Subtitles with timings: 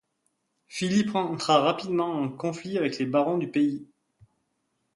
[0.67, 3.87] Philippe entra rapidement en conflit avec les barons du pays.